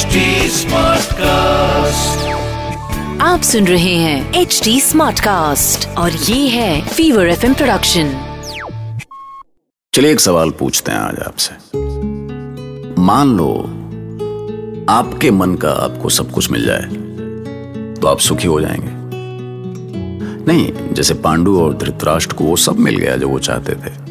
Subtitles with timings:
[0.00, 1.18] Smartcast.
[3.20, 8.12] आप सुन रहे हैं एच डी स्मार्ट कास्ट और ये है फीवर एफ़ प्रोडक्शन
[9.94, 11.54] चलिए एक सवाल पूछते हैं आज आपसे।
[13.02, 13.52] मान लो
[14.88, 16.82] आपके मन का आपको सब कुछ मिल जाए
[18.00, 18.90] तो आप सुखी हो जाएँगे।
[20.46, 24.09] नहीं जैसे पांडु और धृतराष्ट्र को वो सब मिल गया जो वो चाहते थे।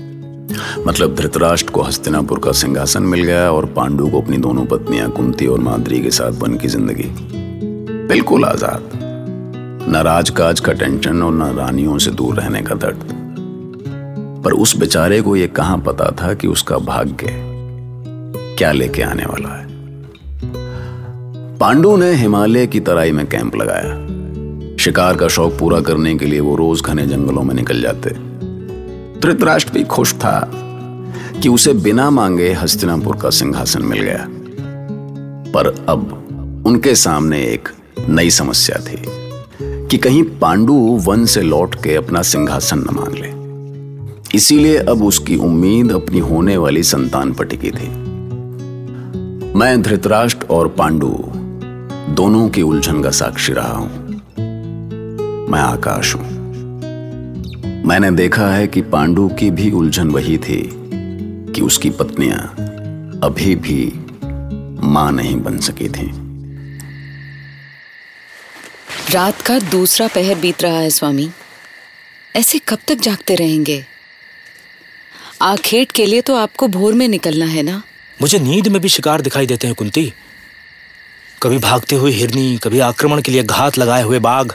[0.87, 5.47] मतलब धृतराष्ट्र को हस्तिनापुर का सिंहासन मिल गया और पांडु को अपनी दोनों पत्नियाँ कुंती
[5.47, 7.09] और माद्री के साथ बन की ज़िंदगी।
[8.07, 8.91] बिल्कुल आज़ाद।
[9.89, 13.07] न राजकाज का टेंशन और न रानियों से दूर रहने का दर्द।
[14.45, 17.27] पर उस बेचारे को यह कहाँ पता था कि उसका भाग्य
[18.57, 19.67] क्या लेके आने वाला है?
[21.57, 26.39] पांडु ने हिमालय की तराई में कैंप लगाया। शिकार का शौक पूरा करने के लिए
[26.39, 28.09] वो रोज घने जंगलों में निकल जाते।
[29.21, 30.51] धृतराष्ट्र भी खुश था
[31.41, 34.25] कि उसे बिना मांगे हस्तिनापुर का सिंहासन मिल गया।
[35.51, 36.15] पर अब
[36.65, 37.69] उनके सामने एक
[38.09, 39.03] नई समस्या थी
[39.61, 45.35] कि कहीं पांडु वन से लौट के अपना सिंहासन न मांग ले। इसीलिए अब उसकी
[45.35, 47.89] उम्मीद अपनी होने वाली संतान पर टिकी थी।
[49.55, 51.23] मैं धृतराष्ट्र और पांडु
[52.09, 53.89] दोनों की उलझन का साक्षी रहा हूँ।
[55.51, 56.38] मैं आकाश हूँ।
[57.89, 60.69] मैंने देखा है कि पांडु की भी उलझन वही थी
[61.53, 62.39] कि उसकी पत्नियाँ
[63.23, 63.91] अभी भी
[64.87, 66.09] माँ नहीं बन सकी थीं।
[69.11, 71.29] रात का दूसरा पहर बीत रहा है स्वामी।
[72.35, 73.85] ऐसे कब तक जागते रहेंगे?
[75.41, 77.81] आखेट के लिए तो आपको भोर में निकलना है ना?
[78.21, 80.13] मुझे नींद में भी शिकार दिखाई देते हैं कुंती।
[81.43, 84.51] कभी भागते हुए हिरनी कभी आक्रमण के लिए घात लगाए हुए बाघ।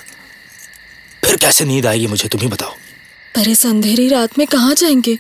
[1.25, 2.75] फिर कैसे नींद आएगी मुझे तुम ही बताओ।
[3.35, 5.19] पर इस अंधेरी रात में कहाँ जाएँगे?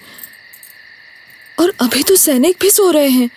[1.59, 3.31] और अभी तो सैनिक भी सो रहे हैं।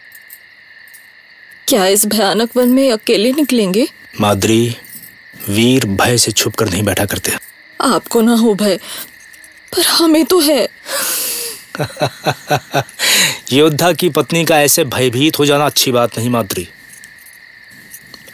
[1.68, 3.88] क्या इस भयानक वन में अकेले निकलेंगे?
[4.22, 4.76] माद्री
[5.50, 7.32] वीर भय से छुप कर नहीं बैठा करते।
[7.82, 8.78] आपको ना हो भय
[9.76, 10.70] पर हमें तो है।
[13.54, 16.68] योद्धा की पत्नी का ऐसे भयभीत हो जाना अच्छी बात नहीं माद्री।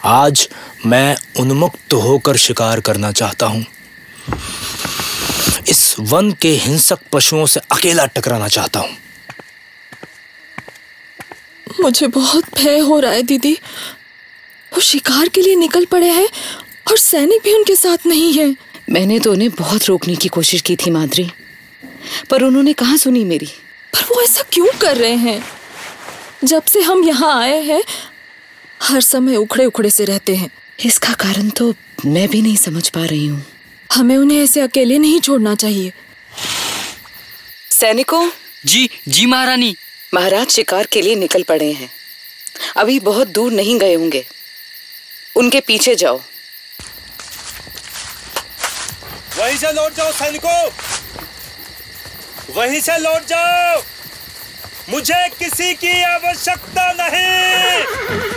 [0.04, 0.50] आज
[0.86, 3.66] मैं उन्मुक्त होकर शिकार करना चाहता हूँ।
[5.70, 8.98] इस वन के हिंसक पशुओं से अकेला टकराना चाहता हूँ।
[11.82, 13.54] मुझे बहुत भय हो रहा है दीदी।
[14.72, 16.28] वो शिकार के लिए निकल पड़े हैं
[16.92, 18.56] और सैनिक भी उनके साथ नहीं है।
[18.90, 21.30] मैंने तो उन्हें बहुत रोकने की कोशिश की थी माद्री
[22.30, 23.46] पर उन्होंने कहा सुनी मेरी?
[23.94, 25.44] पर वो ऐसा क्यों कर रहे हैं?
[26.44, 27.84] जब से हम यहाँ आए हैं
[28.82, 31.74] हर समय उखड़े उखड़े से रहते हैं। इसका कारण तो
[32.06, 33.46] मैं भी नहीं समझ पा रही हूँ।
[33.94, 35.94] हमें उन्हें ऐसे अकेले नहीं छोड़ना चाहिए।
[37.72, 38.32] सैनिकों?
[38.66, 39.76] जी जी महारानी।
[40.14, 41.92] महाराज शिकार के लिए निकल पड़े हैं।
[42.78, 44.26] अभी बहुत दूर नहीं गए होंगे।
[45.36, 46.22] उनके पीछे जाओ।
[49.38, 50.70] वहीं से लौट जाओ सैनिकों।
[52.56, 53.84] वहीं से लौट जाओ।
[54.90, 58.33] मुझे किसी की आवश्यकता नहीं।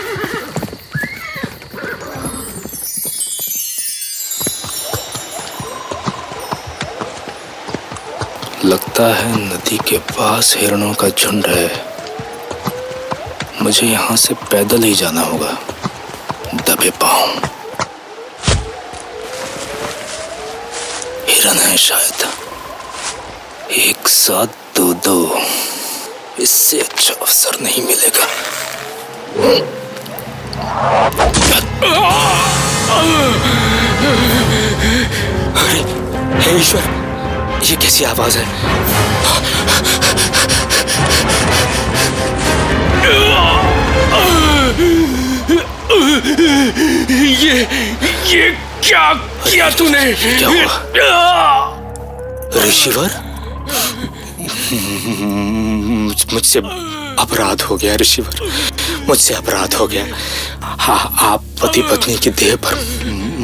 [8.67, 11.69] लगता है नदी के पास हिरणों का झुंड है।
[13.63, 15.51] मुझे यहाँ से पैदल ही जाना होगा।
[16.55, 17.29] दबे पाऊँ
[21.29, 22.27] हिरन है शायद।
[23.71, 25.41] एक साथ दो दो।
[26.41, 28.27] इससे अच्छा अवसर नहीं मिलेगा।
[35.63, 37.06] अरे ईश्वर!
[37.65, 38.45] ये कैसी आवाज़ है?
[47.43, 47.55] ये
[48.31, 48.51] ये
[48.85, 49.13] क्या
[49.45, 50.05] किया तूने?
[50.23, 50.75] क्या हुआ?
[52.67, 53.11] ऋषिवर?
[56.33, 58.41] मुझसे अपराध हो गया ऋषिवर।
[59.09, 60.05] मुझसे अपराध हो गया।
[60.63, 60.99] हाँ
[61.33, 62.75] आप पति पत्नी के देह पर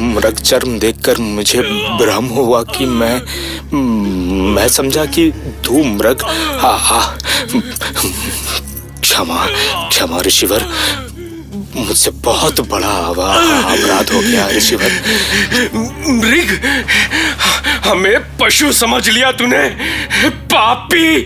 [0.03, 1.61] मृग चर्म देखकर मुझे
[2.01, 3.21] भ्रम हुआ कि मैं
[4.53, 5.31] मैं समझा कि
[5.65, 6.17] तू मृग
[9.01, 9.47] क्षमा
[9.89, 10.65] क्षमा, ऋषिवर।
[11.75, 14.91] मुझसे बहुत बड़ा अपराध हो गया, ऋषिवर।
[16.09, 16.49] मृग,
[17.85, 19.69] हमें पशु समझ लिया तूने।
[20.29, 21.25] पापी,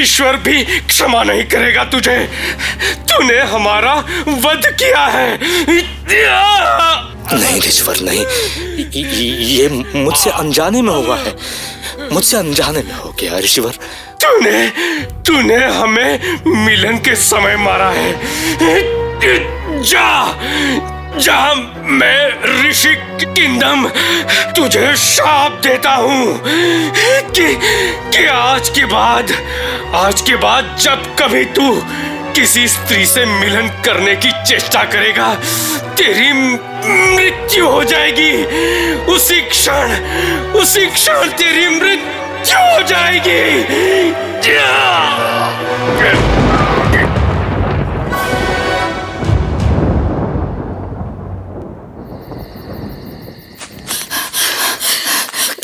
[0.00, 2.18] ईश्वर भी क्षमा नहीं करेगा तुझे।
[3.10, 3.94] तूने हमारा
[4.28, 5.38] वध किया है।
[7.32, 8.24] नहीं ऋषिवर नहीं।
[9.52, 11.36] ये- मुझसे अनजाने में हुआ है।
[12.12, 13.70] मुझसे अनजाने में हो गया ऋषिवर
[14.24, 14.72] तूने
[15.26, 18.20] तूने हमें मिलन के समय मारा है।
[19.82, 20.40] जा
[21.18, 21.54] जा,
[21.84, 22.94] मैं ऋषि
[23.24, 23.88] किंदम
[24.56, 26.42] तुझे शाप देता हूँ
[27.30, 27.60] कि
[28.18, 29.32] कि आज के बाद,
[29.94, 31.82] आज के बाद जब कभी तू
[32.34, 35.34] किसी स्त्री से मिलन करने की चेष्टा करेगा,
[35.98, 38.32] तेरी मृत्यु हो जाएगी।
[39.14, 39.94] उसी क्षण
[40.60, 44.12] उसी क्षण तेरी मृत्यु हो जाएगी।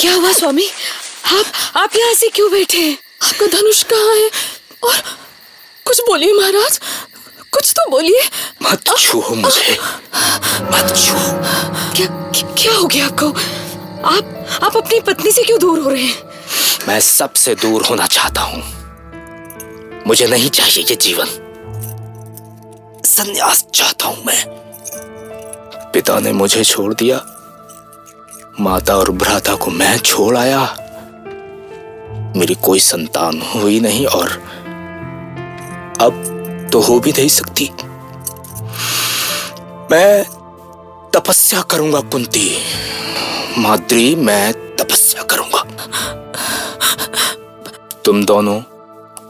[0.00, 0.68] क्या हुआ, स्वामी?
[1.26, 1.46] आप
[1.76, 2.96] आप यहाँ से क्यों बैठे हैं?
[3.22, 4.30] आपका धनुष कहाँ है?
[4.82, 5.02] और
[5.84, 6.80] कुछ बोलिए महाराज।
[7.52, 8.20] कुछ तो बोलिए।
[8.62, 9.78] मत छूहो मुझे।
[10.62, 10.94] मत
[11.96, 13.28] क्या क्या- क्या हो गया आपको?
[14.08, 16.22] आप आप अपनी पत्नी से क्यों दूर हो रहे हैं?
[16.88, 18.80] मैं सबसे दूर होना चाहता हूँ।
[20.06, 21.26] मुझे नहीं चाहिए ये जीवन।
[23.06, 24.44] संन्यास चाहता हूँ मैं।
[25.92, 27.16] पिता ने मुझे छोड़ दिया।
[28.60, 30.76] माता और भ्राता को मैं छोड़ आया।
[32.36, 34.42] मेरी कोई संतान हुई नहीं और
[36.00, 36.12] अब
[36.72, 37.70] तो हो भी नहीं सकती।
[39.92, 40.24] मैं
[41.14, 42.56] तपस्या करूँगा कुंती।
[43.58, 45.62] माद्री मैं तपस्या करूँगा।
[48.04, 48.60] तुम दोनों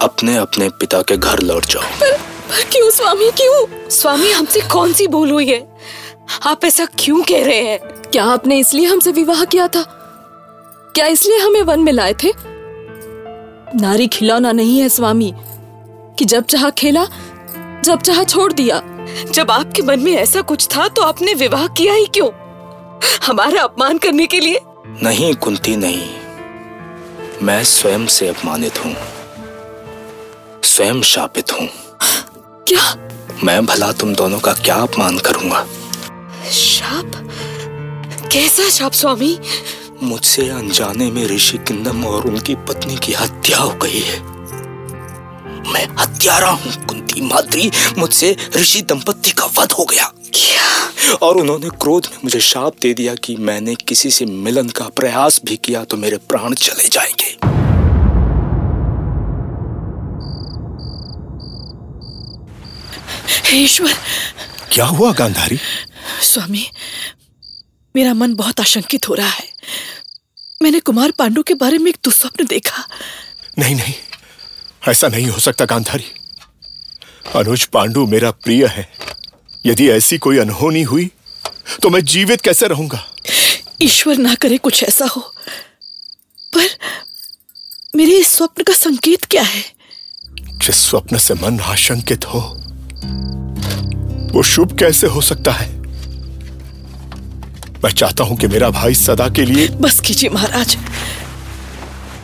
[0.03, 3.89] अपने अपने पिता के घर लौट जाओ। पर, पर क्यों स्वामी क्यों?
[3.91, 5.77] स्वामी हमसे कौन सी भूल हुई है?
[6.43, 7.79] आप ऐसा क्यों कह रहे हैं?
[8.11, 9.83] क्या आपने इसलिए हमसे विवाह किया था?
[10.95, 12.33] क्या इसलिए हमें वन में लाए थे?
[13.81, 15.35] नारी खिलौना नहीं है स्वामी।
[16.21, 17.05] कि जब चाहा खेला
[17.85, 18.83] जब चाहा छोड़ दिया
[19.31, 22.29] जब आपके मन में ऐसा कुछ था तो आपने विवाह किया ही क्यों?
[23.27, 24.61] हमारा अपमान करने के लिए?
[24.87, 26.11] नहीं कुंती नहीं।
[27.43, 28.97] मैं स्वयं से अपमानित हूँ।
[30.65, 31.69] स्वयं शापित हूँ।
[32.69, 32.97] क्या?
[33.45, 35.67] मैं भला तुम दोनों का क्या अपमान करूँगा?
[36.51, 37.13] शाप?
[38.33, 39.41] कैसा शाप स्वामी?
[40.03, 44.40] मुझसे अनजाने में ऋषि किंदम और उनकी पत्नी की हत्या हो गई है।
[45.71, 51.17] मैं हत्यारा हूँ कुंती माद्री। मुझसे ऋषि दंपत्ति का वध हो गया। क्या?
[51.23, 55.41] और उन्होंने क्रोध में मुझे शाप दे दिया कि मैंने किसी से मिलन का प्रयास
[55.45, 57.39] भी किया तो मेरे प्राण चले जाएँगे।
[63.57, 63.93] ईश्वर।
[64.73, 65.59] क्या हुआ गांधारी?
[66.23, 66.67] स्वामी
[67.97, 69.49] मेरा मन बहुत आशंकित हो रहा है।
[70.63, 72.89] मैंने कुमार पांडु के बारे में एक दुस्वप्न देखा।
[73.59, 73.95] नहीं नहीं।
[74.89, 76.05] ऐसा नहीं हो सकता गांधारी।
[77.35, 78.89] अनुज पांडु मेरा प्रिय है।
[79.67, 81.11] यदि ऐसी कोई अनहोनी हुई
[81.83, 83.05] तो मैं जीवित कैसे रहूँगा?
[83.83, 85.21] ईश्वर ना करे कुछ ऐसा हो।
[86.53, 86.69] पर
[87.97, 89.63] मेरे इस स्वप्न का संकेत क्या है?
[90.41, 92.41] जिस स्वप्न से मन आशंकित हो
[94.35, 95.69] वो शुभ कैसे हो सकता है?
[97.85, 100.77] मैं चाहता हूँ कि मेरा भाई सदा के लिए बस कीजिए महाराज।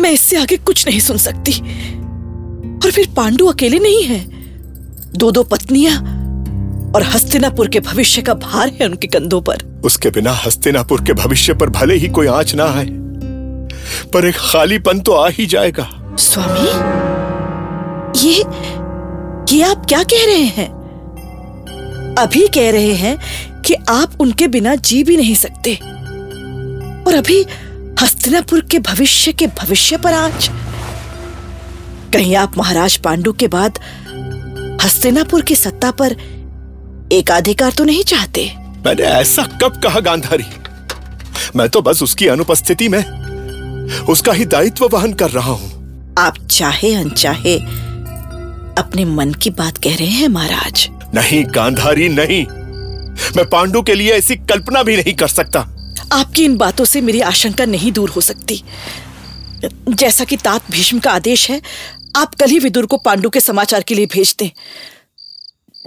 [0.00, 1.52] मैं इससे आगे कुछ नहीं सुन सकती।
[2.84, 4.18] और फिर पांडु अकेले नहीं है।
[5.12, 5.96] दो दो पत्नियाँ
[6.94, 11.54] और हस्तिनापुर के भविष्य का भार है उनके कंधों पर। उसके बिना हस्तिनापुर के भविष्य
[11.54, 12.86] पर भले ही कोई आँच ना आए
[14.12, 15.88] पर एक खालीपन तो आ ही जाएगा।
[16.18, 16.68] स्वामी
[18.18, 18.34] ये
[19.50, 20.68] ये आप क्या कह रहे हैं?
[22.18, 25.74] अभी कह रहे हैं कि आप उनके बिना जी भी नहीं सकते।
[27.06, 27.44] और अभी
[28.02, 30.48] हस्तिनापुर के भविष्य के भविष्य पर आज
[32.16, 33.78] कहीं आप महाराज पांडु के बाद
[34.82, 36.12] हस्तिनापुर की सत्ता पर
[37.12, 38.44] एकाधिकार तो नहीं चाहते?
[38.86, 40.44] मैंने ऐसा कब कहा गांधारी?
[41.56, 43.02] मैं तो बस उसकी अनुपस्थिति में
[44.08, 47.56] उसका ही दायित्व वहन कर रहा हूँ। आप चाहे अनचाहे
[48.78, 52.44] अपने मन की बात कह रहे हैं महाराज। नहीं गांधारी नहीं।
[53.36, 55.60] मैं पांडु के लिए ऐसी कल्पना भी नहीं कर सकता।
[56.12, 58.62] आपकी इन बातों से मेरी आशंका नहीं दूर हो सकती।
[59.88, 61.60] जैसा कि तात भीष्म का आदेश है
[62.16, 64.50] आप कल ही विदुर को पांडु के समाचार के लिए भेज दें।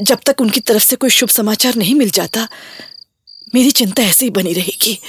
[0.03, 2.47] जब तक उनकी तरफ़ से कोई शुभ समाचार नहीं मिल जाता
[3.55, 4.99] मेरी चिंता ऐसे ही बनी रहेगी।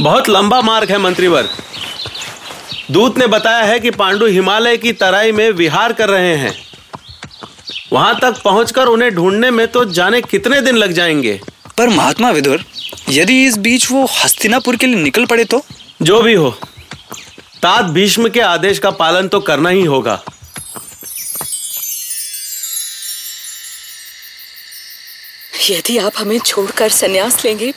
[0.00, 1.48] बहुत लंबा मार्ग है मंत्रीवर।
[2.90, 6.54] दूत ने बताया है कि पांडु हिमालय की तराई में विहार कर रहे हैं।
[7.92, 11.40] वहाँ तक पहुंचकर उन्हें ढूँढने में तो जाने कितने दिन लग जाएँगे?
[11.78, 12.64] पर महात्मा विदुर
[13.08, 15.64] यदि इस बीच वो हस्तिनापुर के लिए निकल पड़े तो?
[16.02, 16.50] जो भी हो
[17.62, 20.22] तात भीष्म के आदेश का पालन तो करना ही होगा।
[25.70, 27.72] यदि आप हमें छोड़कर संन्यास लेंगे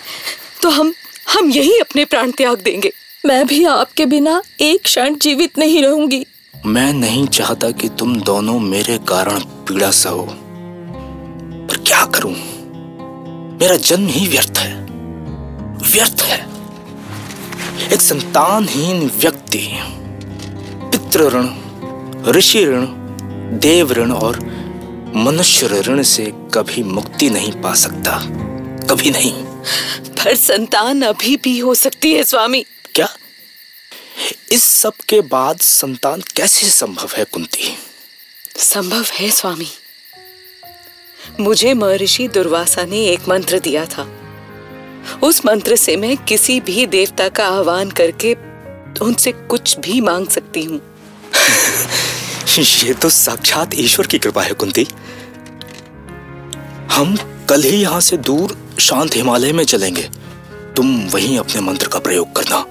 [0.62, 0.94] तो हम
[1.30, 2.92] हम यही अपने प्राण त्याग देंगे।
[3.26, 6.26] मैं भी आपके बिना एक क्षण जीवित नहीं रहूँगी।
[6.66, 10.26] मैं नहीं चाहता कि तुम दोनों मेरे कारण पीड़ा सहो
[11.70, 12.34] पर क्या करूँ?
[13.60, 14.74] मेरा जन्म ही व्यर्थ है।
[15.92, 16.42] व्यर्थ है।
[17.92, 19.80] एक संतानहीन व्यक्ति
[20.92, 21.50] पितृ ऋण
[22.32, 22.86] ऋषि ऋण
[23.60, 24.40] देव ऋण और
[25.16, 28.20] मनुष्य ऋण से कभी मुक्ति नहीं पा सकता।
[28.88, 29.34] कभी नहीं।
[29.96, 33.18] पर संतान अभी भी हो सकती है स्वामी। क्या?
[34.52, 37.78] इस सब के बाद संतान कैसे संभव है कुंती?
[38.58, 39.68] संभव है स्वामी।
[41.40, 44.23] मुझे महर्षि दुर्वासा ने एक मंत्र दिया था।
[45.24, 48.34] उस मंत्र से मैं किसी भी देवता का आह्वान करके
[49.02, 50.82] उनसे कुछ भी मांग सकती हूँ।
[52.58, 54.88] ये तो साक्षात ईश्वर की कृपा है कुंती।
[56.92, 57.18] हम
[57.50, 60.10] कल ही यहाँ से दूर शांत हिमालय में चलेंगे।
[60.78, 62.66] तुम वहीं अपने मंत्र का प्रयोग करना।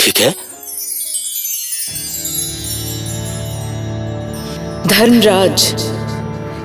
[0.00, 0.34] ठीक है?
[4.86, 5.72] धर्मराज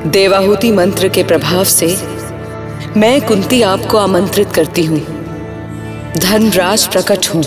[0.08, 1.88] देवाहुति मंत्र के प्रभाव से
[2.98, 5.00] मैं कुंती आपको आमंत्रित करती हूँ।
[6.18, 7.42] धर्मराज प्रकट हूँ।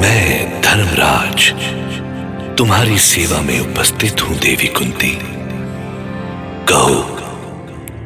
[0.00, 1.48] मैं धर्मराज
[2.58, 5.18] तुम्हारी सेवा में उपस्थित हूँ देवी कुंती।
[6.68, 7.06] कहो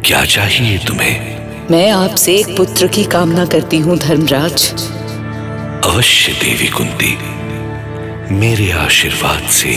[0.07, 1.67] क्या चाहिए तुम्हें?
[1.71, 4.71] मैं आपसे एक पुत्र की कामना करती हूँ धर्मराज।
[5.85, 7.17] अवश्य देवी कुंती।
[8.35, 9.75] मेरे आशीर्वाद से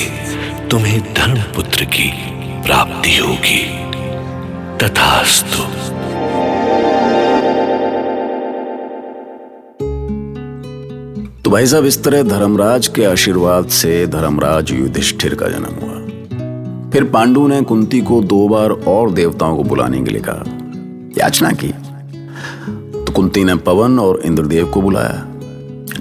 [0.72, 2.12] तुम्हें धर्म पुत्र की
[2.62, 3.89] प्राप्ति होगी।
[4.82, 5.64] तथास्तु।
[11.44, 16.00] तो भाई साहब, इस तरह धर्मराज के आशीर्वाद से धर्मराज युधिष्ठिर का जन्म हुआ।
[16.90, 20.44] फिर पांडु ने कुंती को दो बार और देवताओं को बुलाने के लिए कहा।
[21.18, 21.68] याचना की।
[23.06, 25.26] तो कुंती ने पवन और इंद्रदेव को बुलाया,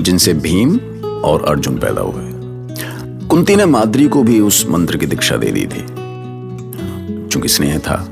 [0.02, 0.78] जिनसे भीम
[1.25, 2.32] और अर्जुन पैदा हुए।
[3.28, 5.87] कुंती ने माद्री को भी उस मंत्र की दीक्षा दे दी थी।
[7.28, 8.08] चूँकि स्नेह था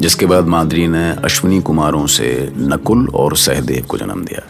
[0.00, 4.42] जिसके बाद माद्री ने अश्विनी कुमारों से नकुल और सहदेव को जन्म दिया।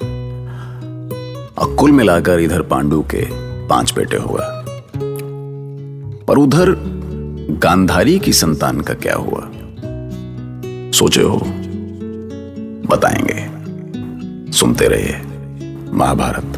[1.59, 3.27] और कुल मिलाकर इधर पांडु के
[3.67, 4.65] पाँच बेटे हुआ।
[6.29, 6.99] पर उधर
[7.51, 9.51] गांधारी की संतान का क्या हुआ?
[10.93, 11.43] सोचे हो?
[12.87, 13.59] बताएँगे।
[14.53, 15.23] सुनते रहिए,
[15.93, 16.58] महाभारत।